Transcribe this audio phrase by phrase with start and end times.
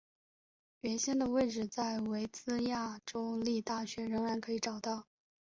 [0.79, 5.05] 原先的位置在维兹亚州立大学仍然可以找到。